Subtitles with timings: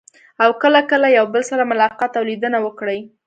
[0.43, 2.99] او کله کله یو بل سره ملاقات او لیدنه وکړي.